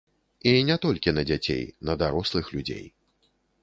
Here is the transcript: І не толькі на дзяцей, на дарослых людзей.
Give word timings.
І 0.51 0.53
не 0.69 0.77
толькі 0.85 1.15
на 1.19 1.23
дзяцей, 1.29 1.63
на 1.91 1.99
дарослых 2.07 2.53
людзей. 2.59 2.85